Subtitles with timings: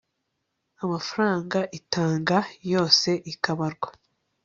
[0.83, 2.37] amafaranga itanga
[2.73, 3.89] yose akabarwa